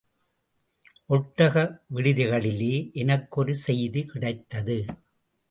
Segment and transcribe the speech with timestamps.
[1.09, 1.55] ஒட்டக
[1.95, 4.79] விடுதிகளிலே எனக்கொரு செய்தி கிடைத்தது.